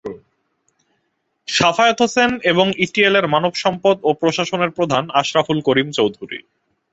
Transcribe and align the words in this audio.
সাফায়েত 1.47 1.97
হোসেন 2.03 2.31
এবং 2.51 2.65
ইএটিএলের 2.75 3.25
মানবসম্পদ 3.27 3.97
ও 4.03 4.09
প্রশাসনের 4.13 4.71
প্রধান 4.77 5.03
আশরাফুল 5.19 5.57
করিম 5.67 5.87
চৌধুরী। 5.91 6.39